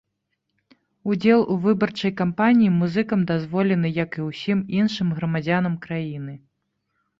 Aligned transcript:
Удзел 1.11 1.43
у 1.55 1.57
выбарчай 1.65 2.13
кампаніі 2.21 2.71
музыкам 2.79 3.27
дазволены 3.33 3.93
як 4.03 4.19
і 4.19 4.27
ўсім 4.31 4.67
іншым 4.81 5.15
грамадзянам 5.21 5.79
краіны. 5.87 6.33